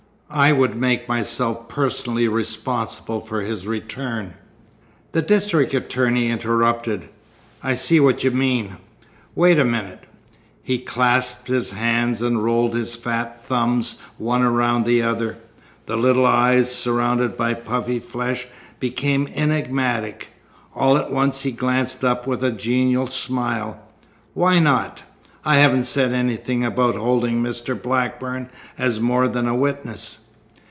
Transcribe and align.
I 0.33 0.53
would 0.53 0.77
make 0.77 1.09
myself 1.09 1.67
personally 1.67 2.25
responsible 2.25 3.19
for 3.19 3.41
his 3.41 3.67
return" 3.67 4.35
The 5.11 5.21
district 5.21 5.73
attorney 5.73 6.29
interrupted. 6.29 7.09
"I 7.61 7.73
see 7.73 7.99
what 7.99 8.23
you 8.23 8.31
mean. 8.31 8.77
Wait 9.35 9.59
a 9.59 9.65
minute." 9.65 10.05
He 10.63 10.79
clasped 10.79 11.49
his 11.49 11.71
hands 11.71 12.21
and 12.21 12.45
rolled 12.45 12.75
his 12.75 12.95
fat 12.95 13.43
thumbs 13.45 13.99
one 14.17 14.41
around 14.41 14.85
the 14.85 15.01
other. 15.03 15.37
The 15.85 15.97
little 15.97 16.25
eyes, 16.25 16.73
surrounded 16.73 17.35
by 17.35 17.53
puffy 17.53 17.99
flesh, 17.99 18.47
became 18.79 19.27
enigmatic. 19.35 20.29
All 20.73 20.97
at 20.97 21.11
once 21.11 21.41
he 21.41 21.51
glanced 21.51 22.05
up 22.05 22.25
with 22.25 22.41
a 22.41 22.53
genial 22.53 23.07
smile. 23.07 23.81
"Why 24.33 24.59
not? 24.59 25.03
I 25.43 25.55
haven't 25.55 25.85
said 25.85 26.13
anything 26.13 26.63
about 26.63 26.93
holding 26.93 27.41
Mr. 27.41 27.73
Blackburn 27.81 28.47
as 28.77 28.99
more 28.99 29.27
than 29.27 29.47
a 29.47 29.55
witness." 29.55 30.25